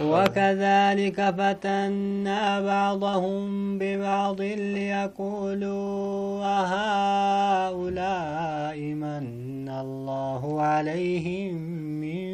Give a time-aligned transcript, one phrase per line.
[0.00, 4.40] وكذلك فتنا بعضهم ببعض
[4.76, 6.44] ليقولوا
[7.64, 11.54] أهؤلاء من الله عليهم
[12.00, 12.28] من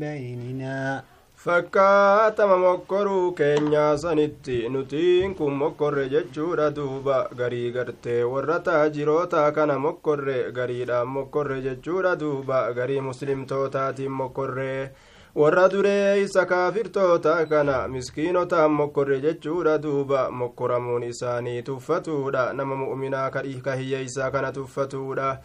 [0.00, 1.02] بيننا
[1.40, 10.52] fakkaatama mokkoruu keenyaa sanitti nutiin kun mokkorre jechuudha duuba garii gartee warra taajiroota kana mokkorre
[10.58, 14.90] gariidhaan mokkorre jechuudha duuba garii muslimtootaatiin mokkorre
[15.34, 23.42] warra duree isa kaafirtoota kana miskiinotaan mokkorre jechuudha duuba mokkoramuun isaanii tuffatuudha nama mu'minaa ka
[23.74, 25.38] hiyyeeysaa kana tuffatuudha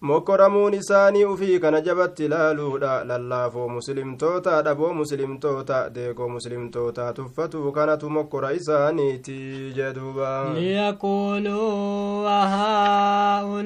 [0.00, 8.52] mokkoramuun isaanii ufii kana jabatti ilaaluudha lallaafoo muslimtoota dhaboo muslimtoota deegoo muslimtoota tuffatuu kanatu mokkora
[8.52, 13.60] isaaniiti jeduuba liyaquuluu ahaa'ulaa'i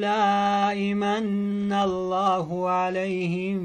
[0.95, 3.61] manna allaahu calayhim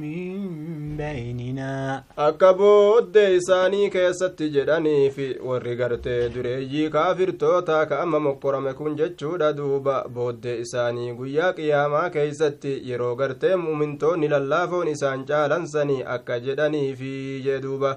[0.00, 0.61] min
[0.96, 5.16] بيننا akka booddee isaanii keessatti jedhaniif
[5.48, 12.72] warri gartee dureeyyii kaafirtoota ka amma mokkorame kun jechuudha duuba booddee isaanii guyyaa qiyaamaa keeysatti
[12.90, 17.12] yeroo gartee mumintoonni lallaafoon isaan caalansanii akka jedhaniifi
[17.46, 17.90] jedhuuba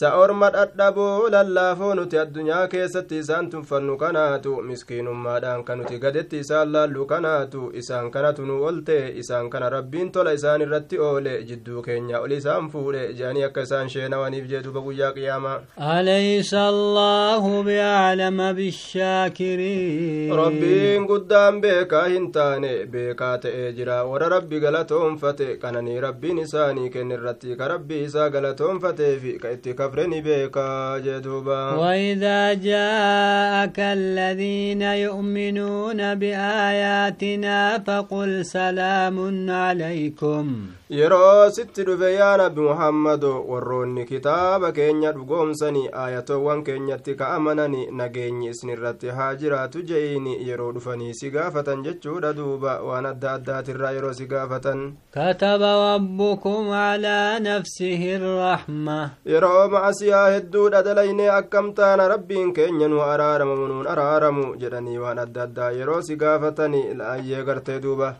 [0.00, 6.72] sa orma dhadhaboo lallaafoo nuti addunyaa keessatti isaan tunfannu kanaatu miskiinummaadhaan kan nuti gadetti isaan
[6.76, 12.20] laallu kanaatu isaan kanatu nu olte isaan kana rabbiin tola isaan irratti oole jidduu keenya
[12.20, 15.56] oli isaan fuudhe jedhanii akka isaan sheenawaniif jee duba guyyaa qiyaamaa
[15.94, 25.48] alaysa allaahu biaclama bishaakiriin rabbiin guddaan beekaa hin taane beekaa ta'ee jira warra rabbi galatoonfate
[25.64, 31.60] kananii rabbiin isaanii kennirratti ka rabbii isaa galatoonfateefi ka itti kafre ni beekaa jee duuba
[31.76, 39.16] وإذا جاءك الذين يؤمنون بآياتنا فقل سلام
[39.50, 40.46] عليكم
[40.90, 48.48] yeroo sitti dhufe yaa nabi muhammado warroonni kitaaba keenya dhugoomsanii aayatoowwan keenyatti ka amanani nageenyi
[48.52, 54.26] isinirratti haa jiraatu je'iini yeroo dhufanii si gaafatan jechuudha duuba waan adda addaatirraa yeroo si
[54.32, 54.82] gaafatan
[55.16, 58.98] kataba rabbukum calaa nafsihi irraxma
[59.34, 65.42] yeroo macasiyaa hedduudha dalaynee akkam taana rabbiin keenya nu araaramamu nuun araaramu jedhanii waan adda
[65.48, 68.14] addaa yeroo si gaafatani laayyee gartee duuba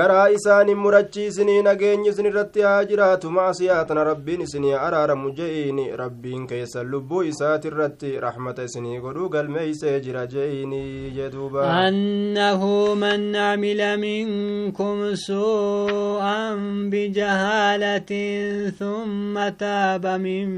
[0.00, 6.46] garaa isaanin murachiisinii nageenya jireenyi isin irratti haa jiraatu maasiyaatana rabbiin isinii araaramu je'iini rabbiin
[6.52, 10.80] keessan lubbuu isaati irratti raxmata isinii godhuu galmeeysee jira je'iini
[11.18, 12.70] jedhuuba annahu
[13.02, 20.48] man camila minkum suu'an bijahaalatin thumma taaba min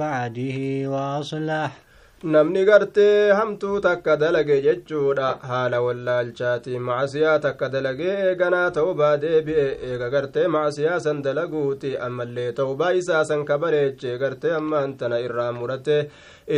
[0.00, 1.89] bacdihi waaslax
[2.22, 10.10] namni gartee hamtuu takka dalage jechuudha haala wallaalchaati macasiyaa takka dalagee eeganaa ta'ubaa deebi'e eega
[10.14, 15.96] gartee macasiyaa san dalaguuti ammallee ta'ubaa isaa san kabareeche gartee ammaan tana irraa murate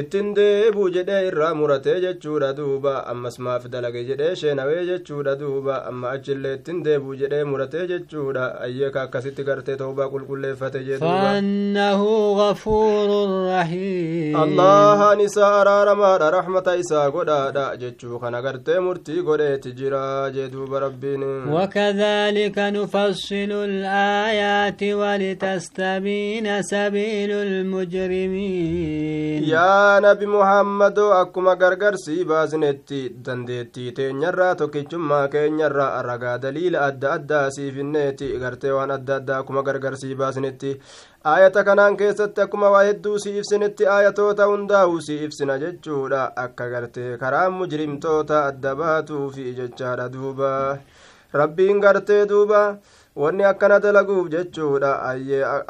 [0.01, 6.11] ittiin deebuu jedhee irraa muratee jechuudha duuba ammas maaf dalage jedhee sheenawee jechuudha duuba amma
[6.17, 12.13] achillee ittiin deebuu jedhee muratee jechuudha ayyeeka akkasitti gartee ta'ubaa qulqulleeffate jedhuubaannahu
[15.61, 21.23] araaramaadha raxmata isaa godhaadha jechuu kana gartee murtii godheeti jira jeeduuba rabbiin.
[21.57, 35.29] Wakadhalika nufassilu laayaati walitastabiina sabiilu lmujrimiin yaa nabi muhammadoo akkuma gargarsii baasnetti dandeettii teenyarraa tokkichummaa
[35.29, 40.77] keenyarraa ragaa daliila adda addaa siifinneeti gartee waan adda addaa akkuma gargarsii baasnetti
[41.31, 47.11] aayata kanaan keessatti akkuma waa hedduu si ibsinetti aayatoota hundaa'u si ibsina jechuudha akka gartee
[47.21, 50.51] karaa mujrimtoota adda baatuufi jechaadha duuba
[51.41, 52.63] rabbiin gartee duuba
[53.15, 54.91] wanni akkana dalaguuf jechuudha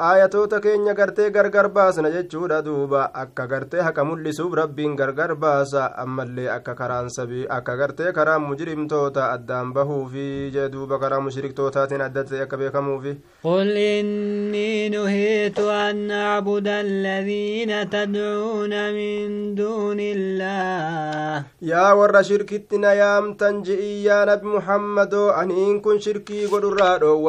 [0.08, 6.46] aayatoota keenya gartee gargar baasna jechuudha duuba akka gartee haqa mul'isuuf rabbiin gargar baasa ammallee
[6.56, 12.42] akka karaan sabii akka gartee karaa mujrimtoota addaan bahuufi jee duuba karaa mushriktootatiin adda ta'e
[12.46, 22.74] akka beekamuufi قل إني نهيت أن أعبد الذين تدعون من دون الله يا ور شركت
[22.74, 26.64] نيام تنجئي يا نبي محمد أنين كن شركي قد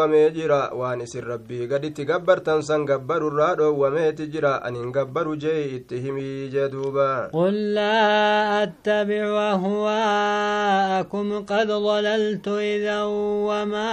[0.04, 6.00] dhoowwamee jira waan isin rabbii gaditti gabbartan san gabbarurraa dhoowwameeti jira anin gabbaru jee itti
[6.04, 7.30] himii jee duuba
[7.74, 13.04] لا أتبع أهواءكم قد ضللت إذا
[13.50, 13.90] وما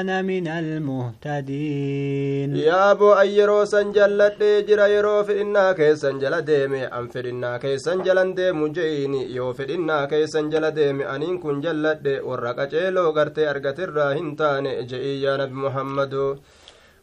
[0.00, 0.48] أنا من
[1.54, 7.58] المهتدين يا أبو أي yeroo san jalladhee jira yeroo fedhinnaa keessan jala deeme an fedhinnaa
[7.58, 13.48] keessan jalan deemu je'iini yoo fedhinnaa keessan jala deeme aniin kun jalladhe warra qaceeloo gartee
[13.52, 16.30] argatirraa hin taane je'ii yaa nabi muhammadoo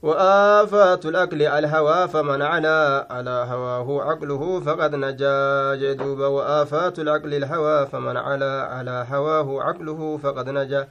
[0.01, 5.37] وآفات الأكل الهوى فمن على على هواه عقله فقد نجا
[5.81, 10.87] جدوب وآفات العقل الهوى فمن على على هواه عقله فقد نجا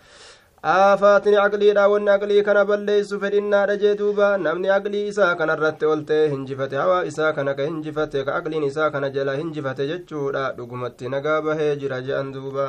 [0.62, 6.28] aafaatni aqliidha wanni aqlii kana balleeysu fedhinnaadha jee duuba namni aqlii isaa kana irratti oltee
[6.32, 11.40] hinjifate hawaa isaa kana ka hinjifate ka aqliin isaa kana jala hinjifate jechuudha dhugumatti nagaa
[11.46, 12.66] bahee jira je'an duuba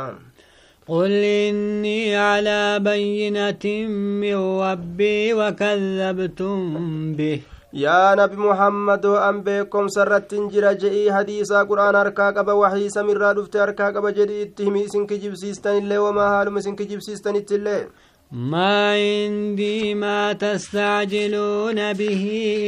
[0.87, 3.65] قل إني على بينة
[4.21, 6.57] من ربي وكذبتم
[7.15, 7.41] به.
[7.73, 13.55] يا نبي محمد أن بكم سرت جرى جئي حديثا قرآن أركا قبا وحي سمير رادفت
[13.55, 17.87] أركا قبا جدي اتهمي سنك جبسيستان اللي وما حال مسنك جبسيستان اللي
[18.31, 22.23] ما عندي ما تستعجلون به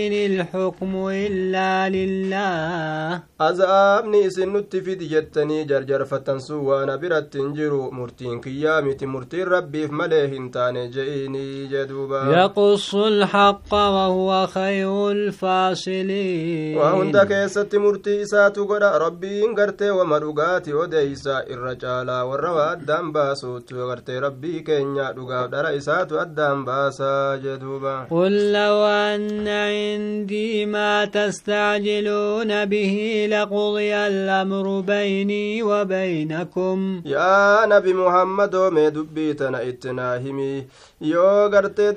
[0.08, 3.24] إن الحكم إلا لله.
[3.42, 7.92] أزابني سنت في ديتني جرجر فتنسو وأنا تنجرو.
[7.92, 12.24] مرتين قيامة مرتين ربي في ملهن تاني جئيني جدوبا.
[12.24, 16.78] يقص الحق وهو خير الفاصلين.
[16.78, 17.76] وهن دا كيست
[18.24, 21.44] ساتو قرأ ربي انقرتي ومرقاتي وديسا.
[21.50, 29.48] الرجالة والرواد دان باسوتو ربي كينيا دوغا dhara isaatu addaan baasaa jeduuba قل لو أن
[29.48, 39.94] عندي ما تستعجلون به لقضي الأمر بيني وبينكم yaa nabi muhammadoo mee dubbii tana itti
[39.94, 40.68] naa himi
[41.02, 41.94] yoo gartee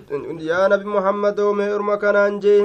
[0.51, 2.63] yaa nabi muhammadoo mee urma kanaan jee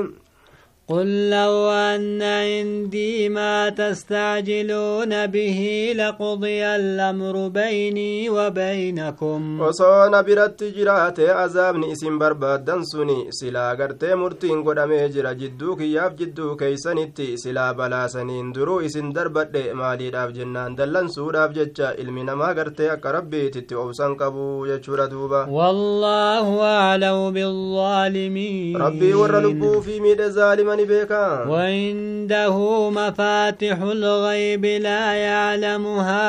[0.88, 9.62] قل لو أن عندي ما تستعجلون به لقضي الأمر بيني وبينكم.
[9.62, 16.62] وصونا برت جرات عذاب نئسين برباد دنسوني سلا قرت مرتين قدام جرى جدوك ياب جدوك
[16.62, 20.76] يسنتي سلا بلا سنين درو اسين دربت مالي داب جنان.
[20.76, 21.96] دلن سود اب جتشا
[22.36, 25.46] ما قرت أقربي تتي أوسان قبو دوبا.
[25.50, 28.78] والله أعلم بالظالمين.
[28.78, 36.22] ربي ورلبو في ميد ظالمة من وعنده مفاتح الغيب لا يعلمها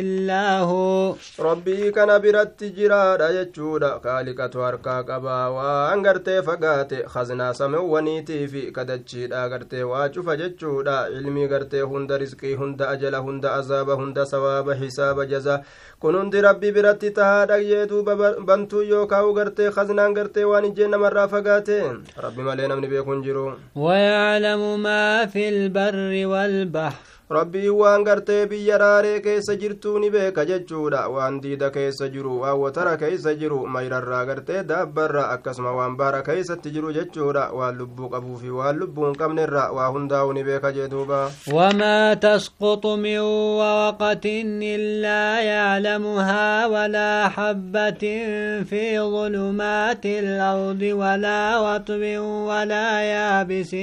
[0.00, 1.14] إلا هو.
[1.40, 7.06] ربي كان برت جرا رجتشودا كالكا تواركا كبا وانغرتي فقاتي.
[7.06, 13.46] خزنا سمو ونيتي في كدجيدا غرتي واجف جتشودا علمي غرتي هند رزقي هند أجل هند
[13.46, 15.62] أزاب هند سواب حساب جزا.
[16.00, 18.02] كنون دي ربي برت تهادا يدو
[18.48, 19.38] بنتو يوكاو.
[19.38, 21.80] غرتي خزنا غرتي واني جنم الرافقاتي
[22.24, 23.49] ربي مالينا من بيكون جرو.
[23.74, 27.19] ويعلم ما في البر والبحر.
[27.30, 32.58] Rabbiin waan gartee biyya raaree keessa jirtuu ni beeka jechuudha waan diida keessa jiru waan
[32.62, 38.38] watara keessa jiru mayrarraa gartee daabbarra akkasuma waan baara keessatti jiru jechuudha waan lubbuu qabuu
[38.42, 41.20] fi waan lubbuu hin qabnerra waa hundaa'u ni beeka jee duuba
[41.52, 43.18] وما تسقط من
[43.60, 44.26] ورقة
[44.74, 48.02] إلا يعلمها ولا حبة
[48.70, 51.40] في ظلمات الأرض ولا
[51.76, 52.02] رطب
[52.50, 53.74] ولا يابس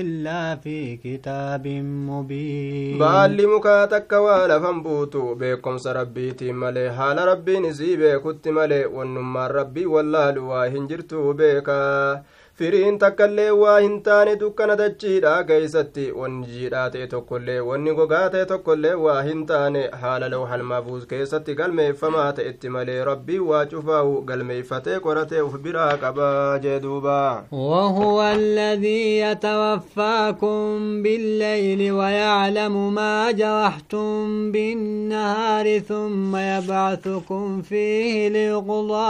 [0.00, 1.66] إلا في كتاب
[2.10, 8.84] مبين baalli mukaa takka waa lafan buutu beekomsa rabbiitiin malee haala rabbiin isii beekutti malee
[8.96, 12.22] wannummaan rabbii wallaalu waa hin jirtu beekaa
[12.58, 18.44] firiin takkaillee waa hin taane dukkana dachiidha keeysatti wanni jiidhaa ta'e tokkollee wanni gogaa ta'e
[18.52, 25.00] tokkollee waa hin taane haala lawhal mahfuuz keessatti galmeeffamaa ta'etti malee rabbii waa cufaa'u galmeeffatee
[25.08, 27.18] qoratee uf biraa qabaa jee duuba
[27.52, 39.06] وهو الذي يتوفاكم بالليل ويعلم ما جرحتم بالنهار ثم يبعثكم فيه ليقضى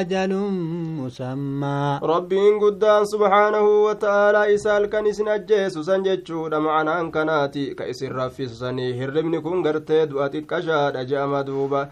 [0.00, 0.32] أجل
[0.98, 8.12] مسمى rabbiin guddaan subhaanahu wata'aalaa isa halkan isin ajjeesu san jechuudha macanaan kanaati ka isin
[8.18, 11.82] raffisanii hirribni kun gartee du'a xiqqashaadha je'ama duuba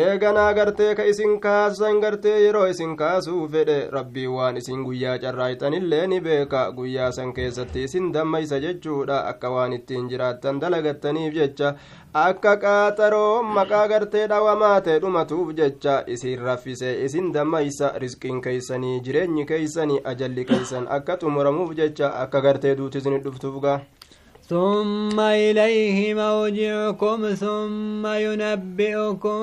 [0.00, 6.06] eeganaa gartee ka isin kaasan gartee yeroo isin kaasuu fedhe rabbii waan isin guyyaa carraayxanillee
[6.12, 11.74] ni beeka guyyaa san keessatti isin dammaysa jechuudha akka waan ittiin jiraattan dalagattaniif jecha
[12.24, 19.44] akka qaaxaroo maqaa gartee dhawamaa ta'e dhumatuuf jecha isin raffise isin dammaysa risqiin keeysanii jireenyi
[19.52, 23.80] keeysanii ajalli keeysan akka xumuramuuf jecha akka gartee duuti isin dhuftuuf gaa
[24.48, 29.42] ثم إليه مرجعكم ثم ينبئكم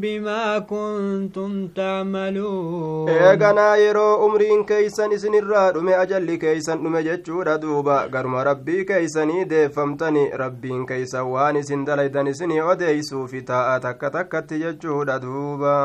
[0.00, 8.44] بما كنتم تعملون eeganaa yeroo umriin keeysan isinirraa dhume ajalli keeysan dhume jechuudha duuba garuma
[8.50, 15.76] rabbii keeysanii deeffamtani rabbiin keeysan waan isin dalaydan isinii odeeysuufi taa'a takka takkatti jechuudha duuba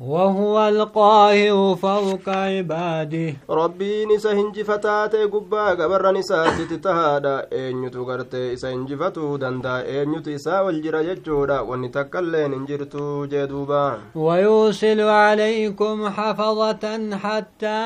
[0.00, 8.70] وهو القاهر فوق عباده rabbiin isa hinjifataa ta'e gubbaa gabarran isaatitti tahaadha eenyutu gartee isa
[8.78, 11.58] injifatuu danda'a eenyutu isaa ol jira jechuudha.
[11.70, 13.82] Wanni takkailleen hin jirtu jee duuba.
[14.14, 16.84] ويرسل عليكم حفظة
[17.16, 17.80] حتى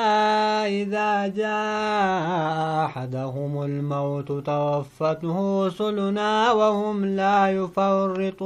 [0.82, 7.50] إذا جاء أحدهم الموت توفته رسلنا وهم لا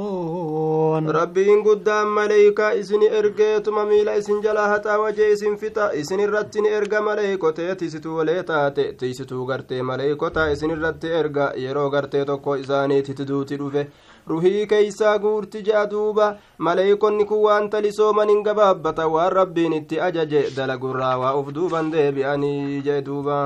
[0.03, 6.65] يفرطون ربين قدام ملائكة إسن إرقيتم ميلا إسن جلا هتا وجه إسن فتا إسن الرتن
[6.65, 13.57] إرقى ملائكة تيستو وليتا تيستو غرتي ملائكة إسن الرت إرقى يرو غرتي توكو إساني تتدوتي
[13.57, 13.87] dhufe
[14.31, 16.27] ruhii keeysaa guurti je'a duuba
[16.57, 22.81] maleeykonni kun waan talisooman hin gabaabbata waan rabbiin itti ajaje dalagurraa waa uf duuban deebi'anii
[22.87, 23.37] jee duuba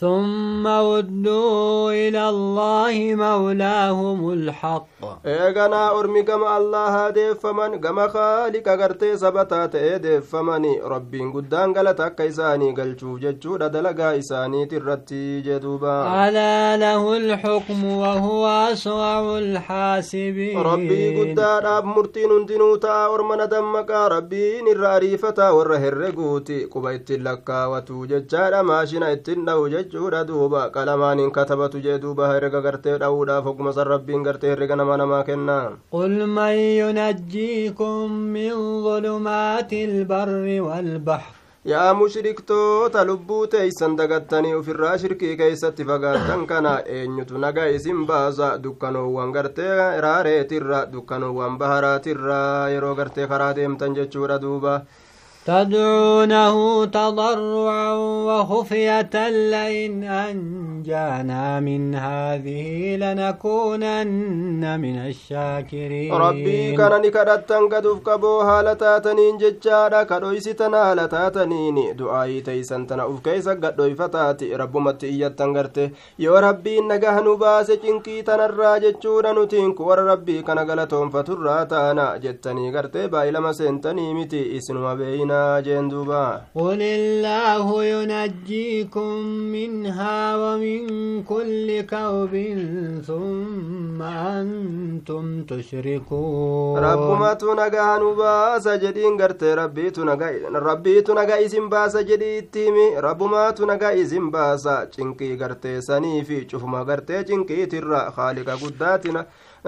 [0.00, 4.86] ثم ودوا إلى الله مولاهم الحق.
[5.26, 12.08] إيغانا أرمي كما الله هادف فمن كما خالق غرتي سبتات إيدف فمني ربي قدان غلطة
[12.08, 21.66] كيساني غلچو ججو ردلقا إساني ترتي جدوبا ألا له الحكم وهو أسرع الحاسبين ربي قدان
[21.66, 29.12] أب مرتين انتنوتا أرمنا دمك ربي نرى ريفتا ورهر رقوتي قبيت لك وتوجد جارة ماشينا
[29.12, 34.50] اتنو جج jechuudha duuba qalamaaniin katabatu jee duuba herrega gartee dha'uudhaaf hogguma san rabbiin gartee
[34.50, 35.56] herrega nama namaa kenna.
[35.90, 38.50] Qul man yunajjiikum min
[38.84, 41.34] dhulumaati albarri waalbaxr
[41.70, 48.58] yaa mushriktoota lubbuu teeysan dagattanii ofirraa shirkii keeysatti fagaattan kana eenyutu nagaa isin baasa?
[48.62, 54.80] Dukkanoowwan gartee raareetirra dukkanoowwan baharaatirra yeroo gartee karaa deemtan jechuudha duuba.
[55.46, 57.92] تدعونه تضرعا
[58.28, 59.14] وخفية
[59.52, 66.12] لئن أنجانا من هذه لنكونن من الشاكرين.
[66.14, 74.56] ربي كان نكدتن قدوف كبو هالتاتنين ججادا كدويستن هالتاتنين دعائي تيسن تنعوف كيسا قدوي فتاتي.
[74.56, 75.90] رب متئيتن قرته.
[76.18, 83.06] يو ربي نقه نباس چنكي تنرى ججودا نتينك ور ربي كان قلتهم فتراتانا جتني قرته
[83.06, 84.56] بايلما سنتني متي.
[84.56, 85.35] اسنما بينا
[85.66, 86.24] jeen duuba
[86.54, 89.10] قل الله ينجيكم
[89.56, 90.82] منها ومن
[91.22, 92.32] كل كوب
[93.06, 96.80] ثم أنتم تشركون
[97.56, 104.30] nagaa nu baasa jedhiin gartee rabbiitu nagaa isin baasa jedhii itti himi rabbumaatu nagaa isin
[104.30, 109.24] baasa cinqii gartee sanii fi cufuma gartee cinqiitirra haaliqa guddaatina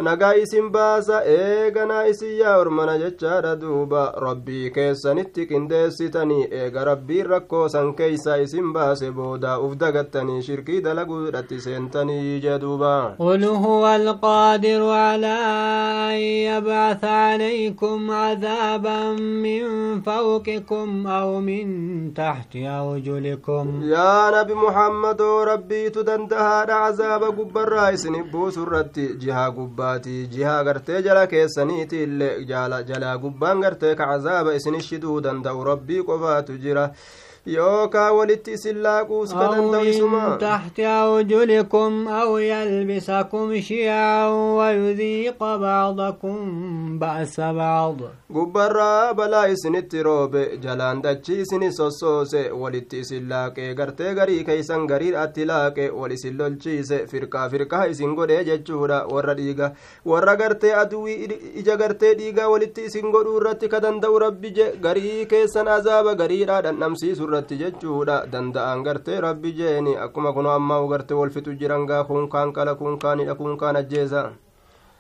[0.09, 7.69] nagaa isin baasa eeganaa isin yaa ormana jechaadha duuba rabbii keessanitti qindeessitanii eega rabbiin rakkoo
[7.69, 14.83] san keeysaa isin baase boodaa uf dagattanii shirkii dalaguudhatti seentanii jee duuba قل هو القادر
[14.91, 15.27] على
[16.11, 16.19] أن
[16.51, 19.63] يبعث عليكم عذابا من
[20.03, 21.67] فوقكم أو من
[22.15, 30.65] تحت أرجلكم yaa nabi muhammadoo rabbiitu dandahaadha cazaaba gubbarraa isin buusu irratti jihaa gubbaati jihaa
[30.65, 36.93] gartee jala keessaniiti illee jalaa gubbaan gartee ka cazaaba isin shiduu danda'u rabbii qofaatu jira
[37.47, 45.39] yookaa walitti isin laaquus ka أو danda'u من isuma تحت أرجلكم أو يلبسكم شيعا ويذيق
[45.57, 46.37] بعضكم
[46.99, 47.97] بأس بعض
[48.31, 55.47] gubbarraa balaa isinitti roobe jalaan dachii isini sossoose walitti isin laaqe gartee garii keeysan gariidhaatti
[55.51, 59.71] laaqe wal isin lolchiise firqaa firqaa isin godhee jechuudha warra dhiiga
[60.13, 61.17] warra gartee aduwii
[61.63, 66.61] ija gartee dhiigaa walitti isin godhuu irratti ka danda'u rabbi je garii keessan azaaba gariidhaa
[66.69, 72.05] dhandhamsiisu irratti jechuudha danda'an gartee rabbi jeeni akkuma kunoo ammaa gartee wal fixu jiran gaa
[72.11, 74.23] kunkaan qala kunkaanidha kunkaan ajjeesa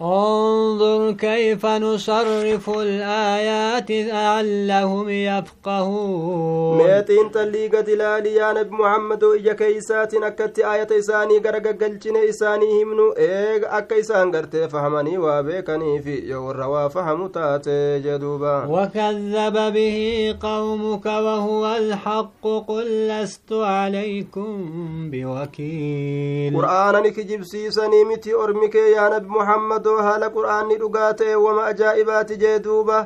[0.03, 6.79] انظر كيف نصرف الآيات لعلهم يفقهون.
[6.79, 12.29] ميت انت اللي قد لالي يا نبي محمد إياك إيسات نكت آية إساني قرق قلتنا
[12.29, 13.13] إساني همنو.
[13.19, 17.69] إيغ أك إسان قرت فهمني وابيكني في يور وفهم تات
[18.05, 18.65] جدوبا.
[18.65, 24.69] وكذب به قومك وهو الحق قل لست عليكم
[25.11, 26.57] بوكيل.
[26.57, 32.37] قرآن نكجب سيساني متي أرمك يا نبي محمد muhammadoo haala qur'aanni dhugaa ta'e wama ajaa'ibaati
[32.43, 32.97] jee duuba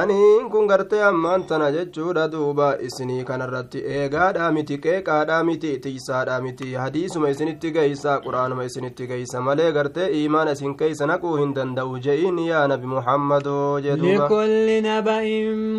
[0.00, 6.68] aniin kun gartee ammaan tana jechuudha duuba isinii kanarratti eegaadhaa miti qeeqaadhaa miti tiysaadhaa miti
[6.82, 12.38] hadiisuma isinitti geeysa qur'aanuma isinitti geeysa malee gartee iimaana isin keeysa naquu hin danda'u je'iin
[12.48, 15.22] yaa nabi muhammadoo لكل نبأ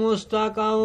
[0.03, 0.80] مستقر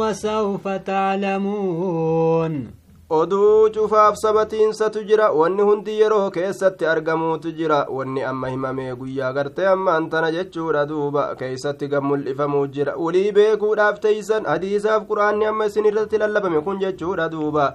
[0.00, 2.79] وسوف تعلمون
[3.10, 9.66] oduu cufaaf sabatiinsatu jira wanni hundi yeroo keessatti argamuutu jira wanni amma himamee guyyaa gartee
[9.66, 15.88] ammaan tana jechuudha duuba keeysatti gad mul'ifamuu jira ulii beekuudhaaf teeysan hadiisaaf quraanni amma isin
[15.90, 17.66] irratti lallabame kun jechuudha duuba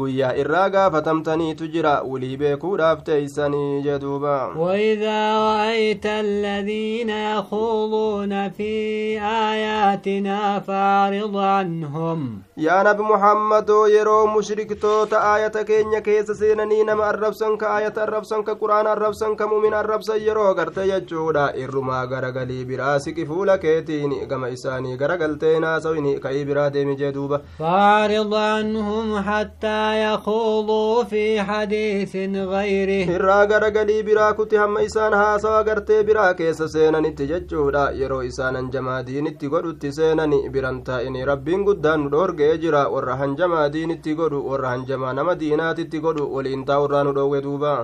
[0.00, 8.74] guyyaa irraa gaafatamtaniitu jira ulii beekuudhaaf teeysanii jeduuba وإذا رأيت الذين يخوضون في
[9.20, 14.26] آياتنا فأعرض عنهم yaa nabi muhammadoo yeroo
[14.80, 19.74] mushriktoota aayata keenya keessa seenanii nama arrabsan ka aayata arrabsan ka quraana arrabsan ka mumin
[19.74, 26.44] arrabsan yeroo garte jechuudha irrumaa garagalii biraa siqi fuula keetiin gama isaanii garagaltee naasawini ka'ii
[26.44, 27.40] biraa deemi jee duuba
[28.50, 36.34] عنهم حتى يخوضوا في حديث غيره irraa garagalii biraa kuti hamma isaan haasawa gartee biraa
[36.34, 42.88] keessa seenanitti jechuudha yeroo isaanan jamaadiinitti godhutti seenani biran taa'ini rabbiin guddaan nu dhoorgee jira
[42.94, 47.74] warra hanjamaa diinitti godhu warra hanjamaa nama diinaatitti godhu waliin taa'urraa nu dhoowwe duuba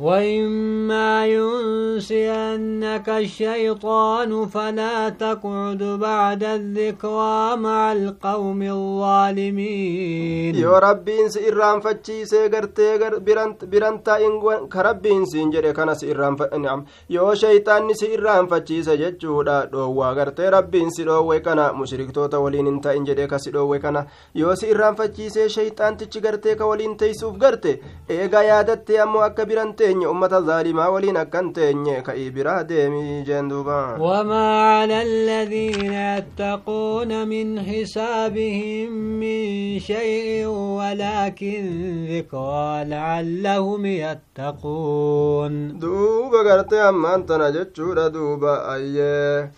[0.00, 10.54] وإما ينسينك الشيطان فلا تقعد بعد الذكرى مع القوم الظالمين.
[10.54, 16.36] يا ربي إنس إرام فتشي سيغر تيغر برانت برانتا إنغوان كربي إنس إنجري كان سيرام
[16.36, 22.36] فنعم يا شيطان نس إرام فتشي سيجد دوا غرت ربي إنس دوا كان مشرك توتا
[22.36, 28.40] ولين انت إنجري كان سيدوا كان يا سيرام فتشي سيشيطان تيغر تيغر تيسوف غرت إيغا
[28.42, 34.46] يادت تيامو أكبرانتي teenye ummata zaalimaa waliin akkan teenye ka'ii biraa deemii jeen duuba وما
[34.78, 38.90] على الذين يتقون من حسابهم
[39.20, 40.46] من شيء
[40.78, 41.62] ولكن
[42.10, 49.48] ذكرى لعلهم يتقون duuba gartee ammaan tana jechuudha duuba ayyee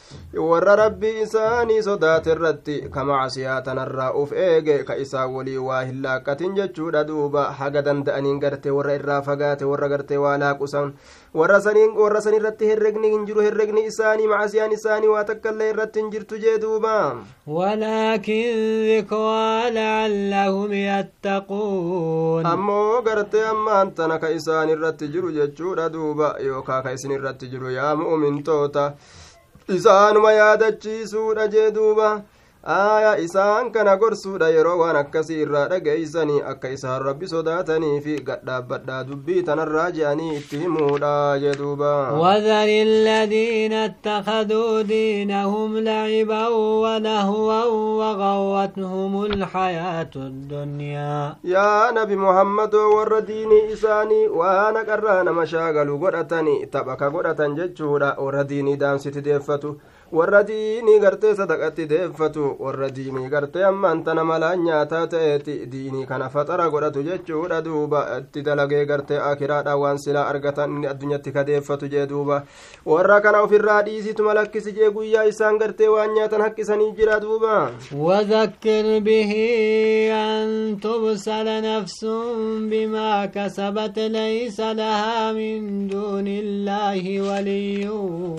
[0.51, 6.03] warra rabbii isaanii sodaate irratti ka macsiyaa tanarraa uf eege ka isaan walii waa hin
[6.05, 10.93] laaqqatin jechuudha duuba haga danda'aniin gartee warra irraa fagaate warra gartee waa laaqusan
[11.41, 16.01] warra saniin warra san irratti herregni hin jiru herregni isaanii macsiyaan isaanii waa takkaillee irratti
[16.03, 16.95] hin jirtu jee duuba
[17.47, 18.51] ولكن
[18.91, 26.93] ذكرى لعلهم يتقون ammoo gartee ammaan tana ka isaan irratti jiru jechuudha duuba yookaa ka
[26.93, 28.93] isin irratti jiru yaa mu'mintoota
[29.69, 32.23] isaanuma yaadachiisuudha jee duuba
[32.65, 38.99] aayaa isaan kana gorsuudha yeroo waan akkasii irraa dhageeysanii akka isaan rabbi sodaatanii fi gadhaabbadhaa
[39.11, 46.49] dubbii tanarraa je'anii itti himuudha jeduuba وذر الذين اتخذوا دينهم لعبا
[46.85, 47.65] ولهوا
[48.01, 56.97] وغوتهم الحياة الدنيا yaa nabi muhammadoo warra diinii isaanii waan aqarraa nama shaagalu godhatani tapha
[56.97, 59.81] ka godhatan jechuudha warra diinii daamsiti deeffatu
[60.18, 66.30] warra diinii gartee sadaqatti deeffatu warra diinii gartee ammaan tana malaan nyaataa ta'eeti diinii kana
[66.36, 71.90] faxara godhatu jechuudha duuba itti dalagee gartee akiraadha waan silaa argatan inni addunyatti ka deeffatu
[71.96, 72.38] jee duuba
[72.94, 77.56] warra kana ofirraa dhiisituma lakkisi jee guyyaa isaan gartee waan nyaatan haqqisanii jira duuba
[77.96, 79.32] وذكر به
[80.12, 82.06] أن تبسل نفس
[82.72, 87.90] بما كسبت ليس لها من دون الله ولي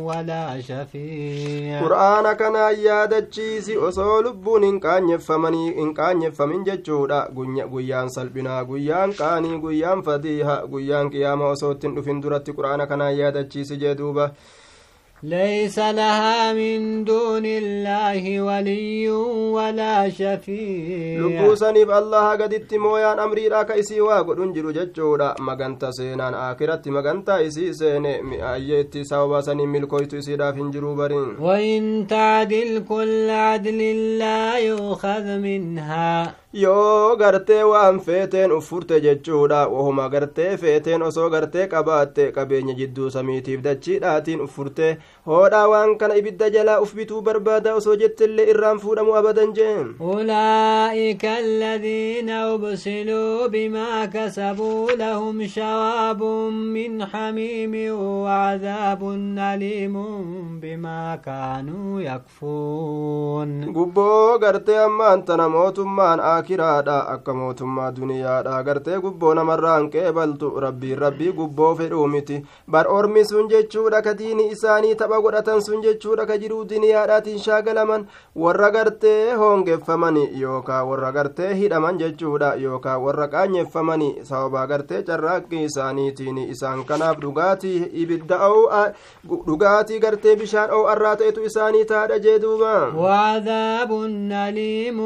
[0.09, 4.80] ولا شفيع qur'aana kanaan yaadachiisi osoo lubbuun hin
[6.00, 12.88] qaanyeffamin jechuudha guyyaan salphinaa guyyaan qaanii guyyaan fadiiha guyyaan qiyaama osoo ittiin dhufin duratti qur'aana
[12.94, 14.30] kanaan yaadachiisi jee duuba
[15.24, 19.10] ليس لها من دون الله ولي
[19.56, 21.20] ولا شفيع.
[21.22, 27.74] لقوسني بالله قد اتمويان أمري راك إسي واقل انجلو ججورا مغانتا سينان آخرت مغانتا إسي
[27.74, 33.80] سيني أيتي سوابا سني ملكويتو إسي دا فنجلو برين وإن تعدل كل عدل
[34.18, 42.26] لا يؤخذ منها yoo gartee waan feeteen uffurte jechuudha wahuma gartee feeteen osoo gartee qabaatte
[42.36, 48.50] qabeenya jidduu samiitiif dachiidhaatiin uffurte hoodhaa waan kana ibidda jalaa uf bituu barbaada osoo jettillee
[48.56, 59.02] irraan fuudhamu abadan jeen أولئك الذين أبسلوا بما كسبوا لهم شراب من حميم وعذاب
[59.38, 59.96] أليم
[60.60, 69.89] بما كانوا يكفون gubboo gartee ammaan tana mootummaan akiraadha akka mootummaa duniyaadha gartee gubboo namarraan
[69.91, 72.39] qeebaltu rabbiin rabbii gubboo fedhuu miti
[72.77, 78.07] bar ormi sun jechuudha ka diini isaanii tapha godhatan sun jechuudha ka jiruu duniyaadhaatiin shaagalaman
[78.45, 86.39] warra gartee hoongeffamani yookaa warra gartee hidhaman jechuudha yookaa warra qaanyeffamani sababaa gartee carraaqqii isaaniitiin
[86.57, 88.41] isaan kanaaf dhugaatii ibidda
[89.47, 93.91] dhugaatii gartee bishaan oo'arraa ta'etu isaanii taadha jee duuba وعذاب
[94.33, 94.99] أليم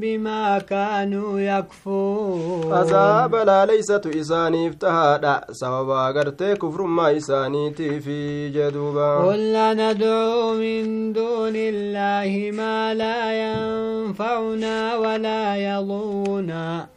[0.00, 2.73] بما كانوا يكفرون.
[2.73, 9.09] عذاب لا ليست إسانيف تهادا سببا غرتي كفر ما إسانيتي في جدوبا.
[9.27, 16.87] قل ندعو من دون الله ما لا ينفعنا ولا يضرنا.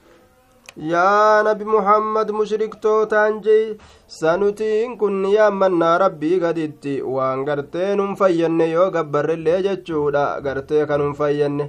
[0.92, 3.78] yaa nabi muhammad mushriktootaan jee
[4.18, 11.66] sanutiin kun yaammannaa rabbii gaditti waan gartee nun fayyanne yoo gabbarrillee jechuudha gartee kanun fayyanne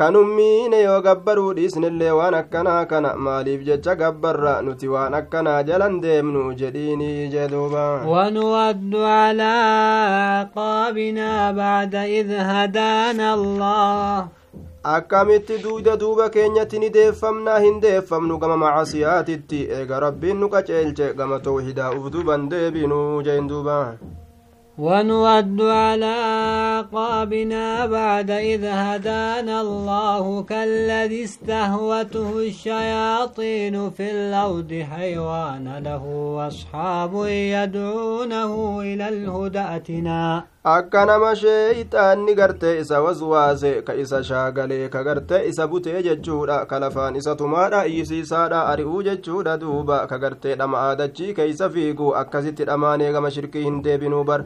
[0.00, 5.96] kanun miine yoo gabbaruu dhiisnillee waan akkanaa kana maaliif jecha gabbarra nuti waan akkanaa jalan
[6.04, 9.54] deemnu jedhiinii jeduuba ونود على
[10.40, 14.28] عقابنا بعد إذ هدانا الله
[14.93, 21.39] akkamitti duuda duuba keenyatti ni deeffamnaa hin deeffamnu gama macasiyaatitti eega rabbiin nu qaceelche gama
[21.47, 23.79] tawhidaa uf duban deebinuu jeen duuba
[24.77, 26.15] ونود على
[26.75, 36.03] عقابنا بعد إذ هدانا الله كالذي استهوته الشياطين في الأرض حيوان له
[36.47, 37.13] أصحاب
[37.55, 45.41] يدعونه إلى الهدى أتنا akka nama sheeyxaanni gartee isa waswaase ka isa shaagalee ka gartee
[45.49, 51.33] isa butee jechuudha ka lafaan isa tumaadha iyyisiisaadha ari'uu jechuudha duuba ka gartee dhama aadachii
[51.39, 54.39] keeysa fiigu akkasitti dhamaanee gama shirkii hin deebinuu bar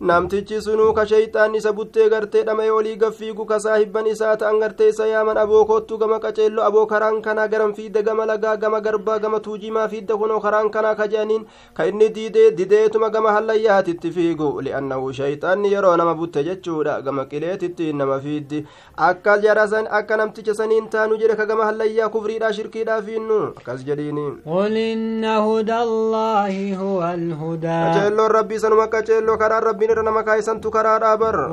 [0.00, 4.88] namtichi sunuu ka sheeyxaan isa buttee gartee dhama'ee olii gaffiigu ka saahibban isaa ta'an gartee
[4.92, 9.18] isa yaaman aboo kottu gama qaceello aboo karaan kanaa garan fiidda gama lagaa gama garbaa
[9.24, 14.52] gama tuujimaa fiidda kunoo karaan kanaa ka jedhaniin ka inni diidee dideetuma gama hallayyaatitti fiigu
[14.68, 18.62] li'annahu sheeyxaan inni yeroo nama butte jechuudha gama qileetitti nama fiiddi
[19.08, 24.28] akka jarasan akka namticha saniin taanu jedhe ka gama hallayyaa kufriidha shirkiidha fiinnu akkas jedhiini
[24.46, 30.70] قل إن هدى الله هو الهدى qaceelloon rabbii sanuma qaceelloo karaan rabbiin irra nama kaayisantu
[30.70, 31.48] karaadhaa bar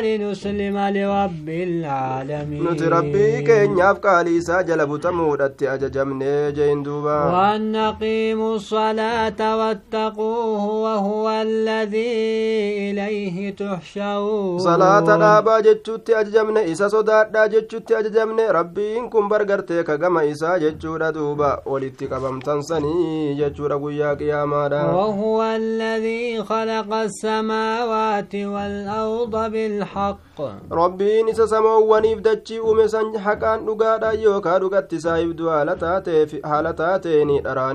[0.00, 9.56] لنسلم لرب العالمين nuti rabbii keenyaaf qaalii isaa jala butamuudhatti ajajamnee jeen duuba نقيموا الصلاة
[9.58, 19.28] واتقوه وهو الذي إليه تحشرون salaata dhaabaa jechuutti ajajamne isa sodaadhaa jechuutti ajajamne rabbiin kun
[19.28, 27.01] bargartee ka gama isaa jechuudha duuba walitti qabamtan sanii jechuudha guyyaa qiyaamaadha وهو الذي خلق
[27.04, 30.40] السماوات والأرض بالحق.
[30.72, 36.40] ربي نسا سمو ونيف دجي ومسان حقان نقادا يوكا نقاتي سايب دوالتاتي في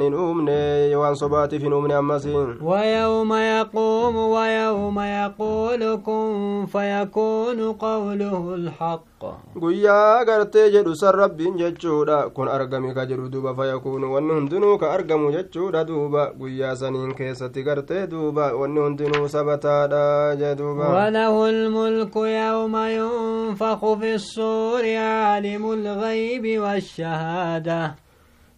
[0.10, 0.92] نومني.
[0.92, 1.16] يوان
[1.60, 2.58] في نومني أمسين.
[2.62, 9.17] ويوم يقوم ويوم يقولكم فيكون قوله الحق.
[9.62, 14.92] Guyyaa gartee jedhu san rabbiin jechuudha kun argami ka jedhu duuba fayakuunu wanni hundinuu ka
[14.94, 22.76] argamu jechuudha duuba guyyaa saniin keessatti gartee duuba wanni hundinuu sabataadha jeduuba وله الملك يوم
[22.78, 27.96] ينفخ في الصور عالم الغيب والشهادة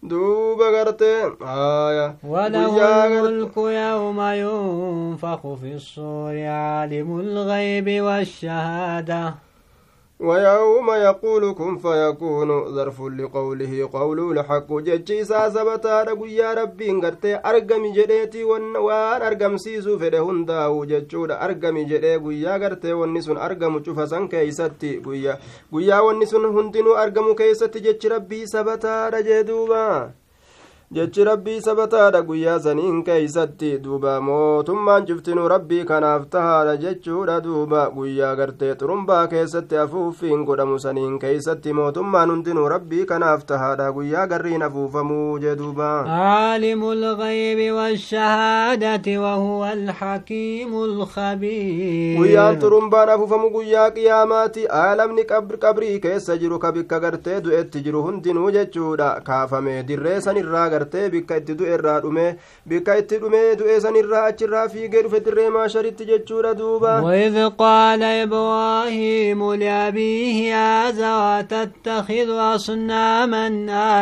[0.03, 9.33] duuba gartee haya gar- الملك يوم ينفخ في الصور عالم الغيب والشهادة
[10.19, 18.43] ويوم يقول كن فيكون ظرف لقوله قوله الحق جتشي ساسبتا رقيا ربين قرتي أرقم جديتي
[18.43, 24.97] وان وان أرقم سيسو فده هنداو جتشودا أرقم جدي قيا قرتي والنسون أرقم شفسان كيستي
[25.05, 25.39] قيا
[25.73, 30.11] قيا والنسون هندنو أرقم كيستي جتش ربي سبتا رجدوبا
[30.91, 38.31] jechi rabbii sabataadha guyyaa saniin keeysatti duuba mootummaan cuftinuu rabbii kanaaf tahaadha jechuudha duuba guyyaa
[38.39, 45.37] gartee xurumbaa keessatti afuuffiin godhamu saniin keeysatti mootummaan hundinuu rabbii kanaaf tahaadha guyyaa garriin afuufamuu
[45.43, 55.57] jee duuba عالم الغيب والشهادة وهو الحكيم الخبير guyyaan xurumbaan afuufamu guyyaa qiyaamaati aalamni qabr-
[55.67, 61.37] qabrii keessa jiru ka bikka gartee du'etti jiru hundinuu jechuudha kaafame dirree sanirraa gartee bikka
[61.43, 62.25] itti du'e irraa dhume
[62.69, 69.53] bikka itti dhume du'e sanirraa achirraa fiigee dhufe dirree maasharitti jechuudha duuba وإذ قال إبراهيم
[69.53, 73.47] لأبيه آزر تتخذ أصناما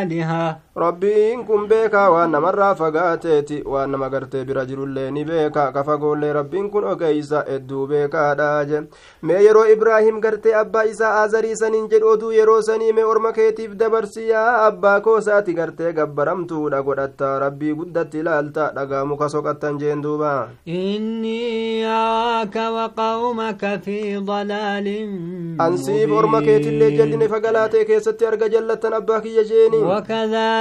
[0.02, 6.34] آلهة rabbiin kun beeka waan namarraa fagaateeti waan nama gartee bira jirullee ni beeka kafagoollee
[6.38, 8.82] rabbiin kun ogeeysa hedduu beekaadhaaje
[9.30, 13.74] mee yeroo ibraahim gartee abbaa isaa aazarii saniin jedhu oduu yeroo sanii mee orma keetiif
[13.80, 14.66] dabarsiyaa.
[14.68, 17.40] Abbaa koosaati gartee gabbaramtuudha godhatta.
[17.40, 18.72] Rabbii guddatti ilaalta.
[18.76, 20.50] Dhagaa muka soqattan jeen duuba.
[20.66, 23.98] Innii yaaka waqaumaka fi
[24.30, 29.82] dalaalin ansiif orma keetillee jalline fagalaatee keessatti arga jallattan abbaa kiyya jeeni.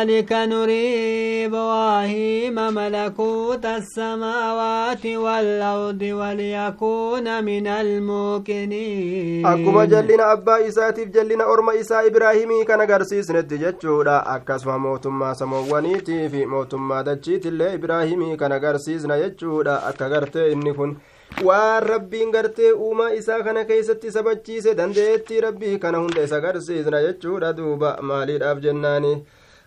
[0.06, 11.46] وكذلك كذلك نري إبراهيم ملكوت السماوات والأرض وليكون من الموقنين akkuma jallina abbaa isaatiif jallina
[11.46, 19.20] orma isaa ibraahimii kan agarsiisnetti jechuudha akkasuma mootummaa samoowwaniitii fi mootummaa dachiitillee ibraahimii kan agarsiisna
[19.24, 20.96] jechuudha akka gartee inni kun
[21.44, 27.54] waan rabbiin gartee uumaa isaa kana keessatti sabachiise dandeettii rabbii kana hunda isa agarsiisna jechuudha
[27.54, 29.18] duuba maaliidhaaf jennaanii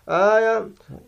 [0.10, 0.54] aya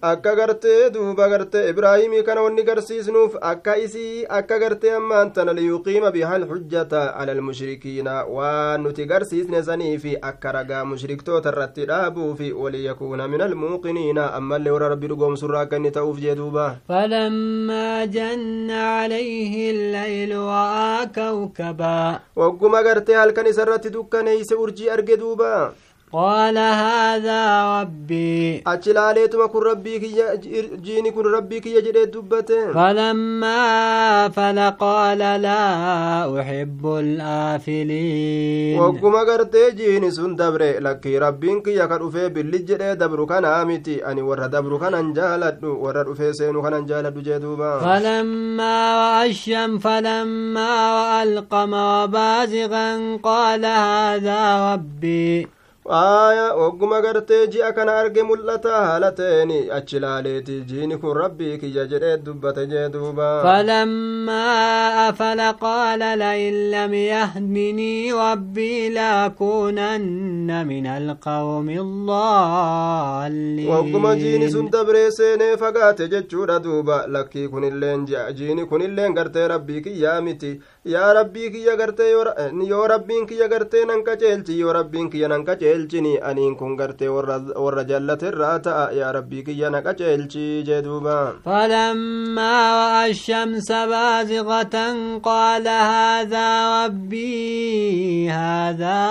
[0.10, 6.12] akka gartee duuba gartee ibraahimii kana wanni garsiisnuuf akka isii akka gartee ammaan tana liyuqiima
[6.16, 13.42] biha alxujjata ala almushrikiina waan nuti garsiisne saniifi akka ragaa mushriktoota irratti dhaabuufi waliyakuuna min
[13.48, 21.06] almuuqiniina ammallee warra rabbi dhugoomsurraa akka inni ta'uuf jee duuba فلما جن عليه الليل رأى
[21.16, 25.74] كوكبا wagguma gartee halkan isa irratti dukkaneeyse urjii arge duuba
[26.14, 27.42] قال هذا
[27.82, 28.64] ربي.
[28.68, 30.04] أجل عليه كن ربيك
[30.84, 38.80] جيني كن ربيك يجري دبته فلما فل قال لا أحب الآفلين.
[38.80, 44.48] وقم قرت جيني سن دبري لك ربينك يكر أفي باللي جري دبرك نامتي أني ورى
[44.48, 47.80] دبرك ننجالد ورى أفي سينك ننجالد جدوبا.
[47.80, 55.61] فلما وأشم فلما وألقم وبازغا قال هذا ربي.
[56.00, 61.84] Aaya wagguma gartee ji'a kana arge mul'ata haala ta'een achi laaleeti jiini kun rabbii kiyya
[61.92, 64.50] jedhee dubbate jee duuba فلما
[65.10, 75.58] أفل قال لئن لم يهدني ربي لأكونن من القوم الضالين wagguma jiini sun dabree seenee
[75.58, 81.76] fagaate jechuudha duuba lakkii kunilleen ji'a jiini kunilleen gartee rabbii kiyyaa miti yaa rabbii kiyya
[81.76, 82.36] gartee yoo ra-
[82.72, 85.46] yoo rabbiin kiyya gartee nan qaceelchi yoo rabbiin kiyya nan
[85.82, 92.56] qaceelchini aniin kun gartee warra jallaterraa ta'a yaa rabbii kiyya na qaceelchi jee duuba فلما
[92.72, 94.76] رأى الشمس بازغة
[95.24, 96.48] قال هذا
[96.86, 99.02] ربي هذا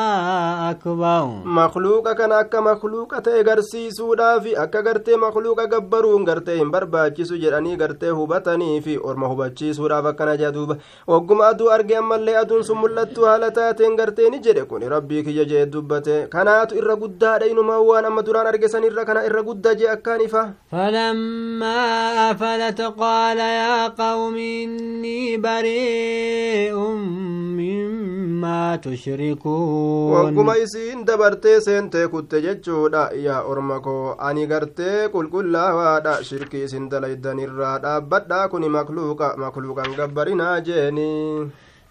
[0.71, 7.77] أكبر makluuqa kana akka makluuqa ta'e garsiisuudhaafi akka gartee makluuqa gabbaruun gartee hin barbaachisu jedhanii
[7.77, 13.25] gartee hubatanii fi orma hubachiisuudhaaf akkana jedha duuba wagguma aduu arge ammallee aduun sun mul'attu
[13.27, 18.05] haala taateen gartee ni jedhe kun rabbii kiyya jee dubbate kanaatu irra guddaadha inumaa waan
[18.09, 20.43] amma duraan argesan irra kana irra gudda jee akkaan ifa
[20.75, 26.99] falammaa afalat qaala yaa qawmi innii bari'un
[27.61, 30.13] mimmaa tushrikuun.
[30.17, 33.07] Wagguma isiin dabartee seentee kutte jechuudha.
[33.27, 39.35] Yaa orma koo ani gartee qulqullaawaadha shirkii isin dalaydan dalaydanirraa dhaabbadhaa kuni makluuqa.
[39.45, 41.11] Makluuqan gabbarinaa jeeni.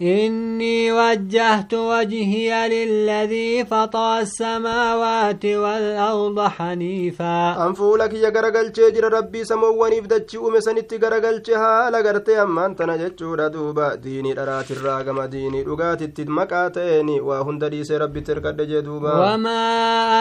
[0.01, 7.67] إني وجهت وجهي للذي فطر السماوات والأرض حنيفا.
[7.67, 13.23] أن فولك يا غرغل تشجر ربي سمو ونفدتش ومسنت غرغل تشها لغرتي أما أنت نجتش
[13.23, 19.59] ردوبا ديني درات الراغم ديني رغات التدمكاتيني وهند ديسي ربي ترك دجدوبا وما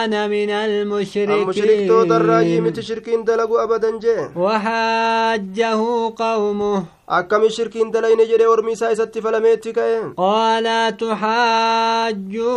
[0.05, 1.31] أنا من المشركين.
[1.31, 4.27] المشرك تو دراجي متشركين دلقوا أبدا جي.
[4.35, 5.75] وحاجه
[6.17, 6.98] قومه.
[7.17, 10.67] Akkami shirkiin dalayne jedhee ormi isaa isatti falameetti ka'e قال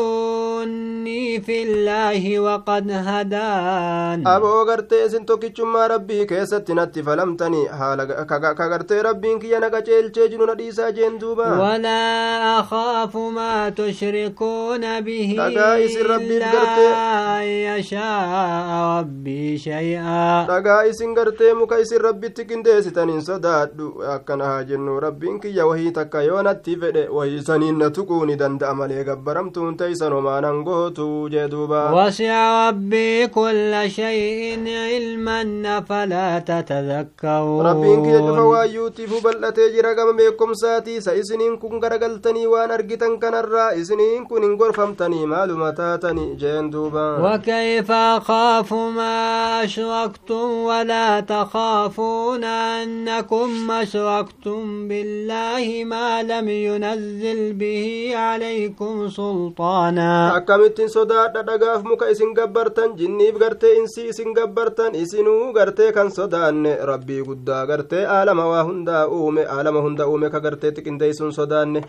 [0.02, 8.68] تحاجوني في الله وقد هدان aboo gartee isin tokkichummaa rabbii keessatti natti falamtani haala ka
[8.72, 15.36] gartee rabbiin kiyya na qaceelchee jiru na dhiisaa jeen duuba ولا أخاف ما تشركون به
[15.36, 16.96] Dhagaa isin rabbiif gartee-
[17.78, 25.00] يشاء ربي شيئا dhagaa isin gartee muka isin rabbitti qindeessitan hin sodaadhu akkana haa jennu
[25.04, 29.76] rabbiin kiyya wahii takka yoo natti fedhe wahii saniin na tuquu ni danda'a malee gabbaramtuun
[29.80, 38.44] teeysan homaanan gootu jee duuba وسع ربي كل شيء علما فلا تتذكرون rabbiin kiyya cufa
[38.52, 44.56] waayyuutiif bal'atee jira gama beekumsaatii isa isiniin kun garagaltanii waan argitan kanarraa isiniin kun hin
[44.60, 55.84] gorfamtanii maaluma taatani jeen duuba وكيف أخاف ما أشركتم ولا تخافون أنكم أشركتم أشركتم بالله
[55.84, 64.08] ما لم ينزل به عليكم سلطانا؟ أكمت صدا دغاف مك اسن غبرتن جني بغرت انسي
[64.08, 66.48] اسن غبرتن اسنو غرت كان صدا
[66.90, 71.82] ربي غدا غرت عالم وهندا اوم عالم هندا اوم كغرت تكندي سن صدا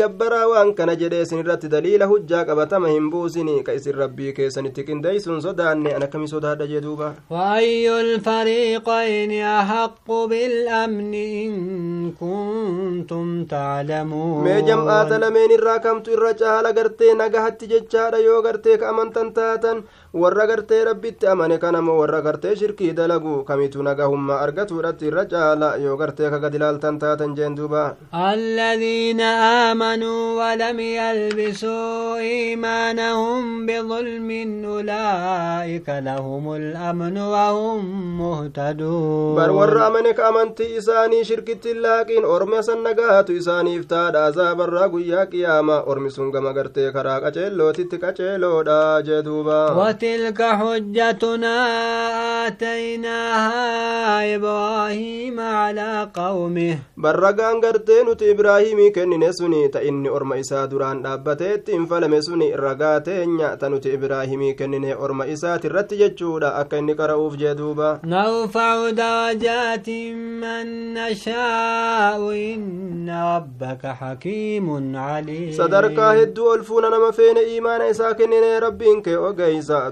[0.00, 5.40] غبر وان كان جد رت دليل حجا قبت مهم بوسني كيس ربي كيسن تكندي سن
[5.60, 14.44] أنا كم صدا دجدوبا واي الفريقين احق بالامن إن كنتم تعلمون.
[14.44, 21.58] مي جمعة لمين الراكمت الرجاء لغرتي نغهت ججارة يوغرتي كامن تنتاتن warra gartee rabbitti amane
[21.58, 26.98] kanamo warra gartee shirkii dalagu kamitu nagahummaa argatuudhatti irra caala yoo gartee ka gad ilaaltan
[26.98, 29.20] taatan jeen duuba الذين
[29.70, 34.30] آمنوا ولم يلبسوا إيمانهم بظلم
[34.64, 37.80] أولئك لهم الأمن وهم
[38.20, 39.38] مهتدون
[39.88, 46.10] amane ka amantii isaanii shirkitti laaqiin orma san nagaatu isaaniif taadha azaabarraa guyyaa qiyaama ormi
[46.10, 49.58] sun gama gartee karaa qaceellootitti qaceeloodha jee duuba
[49.98, 51.56] وتلك حجتنا
[52.46, 56.78] آتيناها إبراهيم على قومه.
[56.96, 63.80] برقان قرتين إبراهيم كن نسوني تإني أرم إسا دران دابتت إن فلم يسوني رقاتين يأتن
[63.86, 64.84] إبراهيم كن
[65.22, 68.00] إسا ترت يجود أكن كروف جدوبا.
[68.04, 69.88] نرفع درجات
[70.42, 75.52] من نشاء إن ربك حكيم عليم.
[75.52, 78.30] صدرك الدول ألفون نما فين إيمان إسا كن
[78.62, 79.16] ربين كي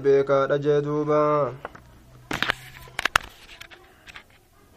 [0.05, 1.19] beekaadha jee duuba